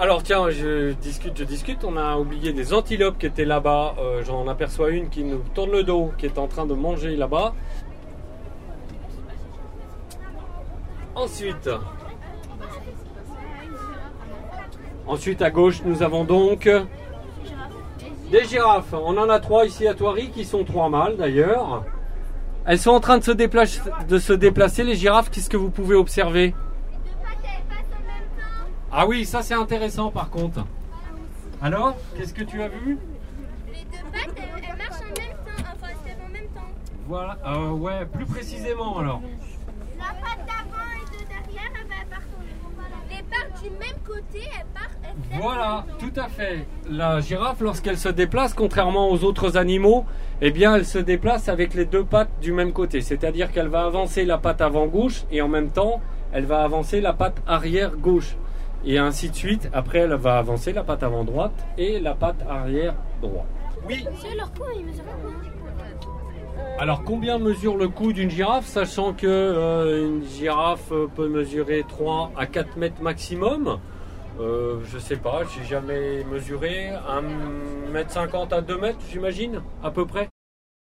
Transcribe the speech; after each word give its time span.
Alors 0.00 0.22
tiens, 0.22 0.50
je 0.50 0.92
discute, 0.92 1.36
je 1.36 1.44
discute. 1.44 1.84
On 1.84 1.96
a 1.96 2.16
oublié 2.16 2.52
des 2.52 2.72
antilopes 2.72 3.18
qui 3.18 3.26
étaient 3.26 3.44
là-bas. 3.44 3.94
Euh, 3.98 4.22
J'en 4.24 4.48
aperçois 4.48 4.90
une 4.90 5.08
qui 5.10 5.22
nous 5.22 5.42
tourne 5.54 5.70
le 5.70 5.84
dos, 5.84 6.12
qui 6.18 6.26
est 6.26 6.38
en 6.38 6.48
train 6.48 6.66
de 6.66 6.74
manger 6.74 7.16
là-bas. 7.16 7.54
Ensuite, 11.14 11.68
ensuite 15.06 15.42
à 15.42 15.50
gauche, 15.50 15.82
nous 15.84 16.02
avons 16.02 16.24
donc 16.24 16.68
des 18.30 18.44
girafes. 18.44 18.94
On 18.94 19.18
en 19.18 19.28
a 19.28 19.38
trois 19.38 19.66
ici 19.66 19.86
à 19.86 19.92
Thoiry 19.92 20.30
qui 20.30 20.46
sont 20.46 20.64
trois 20.64 20.88
mâles 20.88 21.18
d'ailleurs. 21.18 21.84
Elles 22.64 22.78
sont 22.78 22.92
en 22.92 23.00
train 23.00 23.18
de 23.18 23.24
se 23.24 23.32
de 23.32 24.18
se 24.18 24.32
déplacer 24.32 24.84
les 24.84 24.94
girafes. 24.96 25.30
Qu'est-ce 25.30 25.50
que 25.50 25.56
vous 25.58 25.70
pouvez 25.70 25.94
observer? 25.94 26.54
Ah 28.94 29.06
oui, 29.06 29.24
ça 29.24 29.42
c'est 29.42 29.54
intéressant 29.54 30.10
par 30.10 30.28
contre. 30.28 30.66
Alors, 31.62 31.96
qu'est-ce 32.14 32.34
que 32.34 32.44
tu 32.44 32.60
as 32.60 32.68
vu? 32.68 32.98
Les 33.68 33.84
deux 33.84 34.04
pattes, 34.12 34.36
elles, 34.36 34.64
elles 34.68 34.76
marchent 34.76 35.00
en 35.00 35.20
même 35.20 35.36
temps. 35.38 35.72
Enfin, 35.72 35.92
elles 36.06 36.16
en 36.26 36.32
même 36.32 36.48
temps. 36.54 36.70
Voilà, 37.06 37.38
euh, 37.46 37.70
ouais, 37.70 38.04
plus 38.04 38.26
précisément 38.26 38.98
alors. 38.98 39.22
La 39.96 40.12
patte 40.20 40.46
d'avant 40.46 40.84
et 40.92 41.10
de 41.10 41.24
derrière, 41.26 41.70
elles 41.74 41.86
elles 42.00 42.06
partent 42.08 43.10
Les 43.10 43.22
partent 43.22 43.62
du 43.62 43.70
même 43.70 43.98
côté, 44.04 44.48
elles 44.58 44.66
partent. 44.74 44.98
Elles 45.04 45.40
Voilà, 45.40 45.86
tout 45.98 46.12
à 46.20 46.28
fait. 46.28 46.66
La 46.90 47.20
girafe, 47.20 47.60
lorsqu'elle 47.60 47.98
se 47.98 48.10
déplace, 48.10 48.52
contrairement 48.52 49.08
aux 49.10 49.24
autres 49.24 49.56
animaux, 49.56 50.04
eh 50.42 50.50
bien, 50.50 50.74
elle 50.74 50.84
se 50.84 50.98
déplace 50.98 51.48
avec 51.48 51.72
les 51.72 51.86
deux 51.86 52.04
pattes 52.04 52.40
du 52.42 52.52
même 52.52 52.72
côté. 52.72 53.00
C'est-à-dire 53.00 53.52
qu'elle 53.52 53.68
va 53.68 53.84
avancer 53.84 54.26
la 54.26 54.36
patte 54.36 54.60
avant 54.60 54.86
gauche 54.86 55.22
et 55.30 55.40
en 55.40 55.48
même 55.48 55.70
temps, 55.70 56.02
elle 56.32 56.44
va 56.44 56.62
avancer 56.62 57.00
la 57.00 57.14
patte 57.14 57.40
arrière 57.46 57.96
gauche. 57.96 58.36
Et 58.84 58.98
ainsi 58.98 59.30
de 59.30 59.34
suite. 59.34 59.68
Après, 59.72 59.98
elle 59.98 60.14
va 60.14 60.38
avancer 60.38 60.72
la 60.72 60.82
patte 60.82 61.02
avant 61.02 61.24
droite 61.24 61.52
et 61.78 62.00
la 62.00 62.14
patte 62.14 62.42
arrière 62.48 62.94
droite. 63.20 63.46
Oui. 63.88 64.04
C'est 64.20 64.34
leur 64.36 64.52
cou, 64.52 64.64
ils 64.76 64.84
mesurent 64.86 65.04
combien 65.22 66.78
Alors, 66.78 67.02
combien 67.04 67.38
mesure 67.38 67.76
le 67.76 67.88
cou 67.88 68.12
d'une 68.12 68.30
girafe, 68.30 68.66
sachant 68.66 69.12
que 69.12 69.26
euh, 69.26 70.06
une 70.08 70.24
girafe 70.24 70.90
euh, 70.92 71.08
peut 71.14 71.28
mesurer 71.28 71.84
3 71.88 72.32
à 72.36 72.46
4 72.46 72.76
mètres 72.76 73.02
maximum? 73.02 73.78
Euh, 74.40 74.78
Je 74.84 74.98
sais 74.98 75.16
pas, 75.16 75.42
j'ai 75.44 75.64
jamais 75.64 76.24
mesuré. 76.24 76.90
1 76.90 77.92
mètre 77.92 78.10
50 78.10 78.52
à 78.52 78.60
2 78.60 78.78
mètres, 78.78 79.00
j'imagine, 79.10 79.62
à 79.82 79.90
peu 79.90 80.06
près? 80.06 80.28